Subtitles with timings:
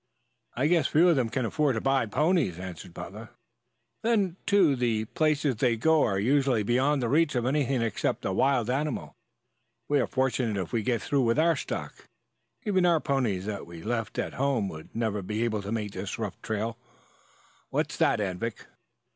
[0.55, 3.29] "I guess few of them can afford to buy ponies," answered Butler.
[4.01, 8.25] "Then, too, the places they go to are usually beyond the reach of anything except
[8.25, 9.13] a wild animal.
[9.87, 11.93] We are fortunate if we get through with our stock.
[12.65, 15.91] Even our own ponies that we left at home would never be able to make
[15.91, 16.79] this rough trail.
[17.69, 18.65] What's that, Anvik?"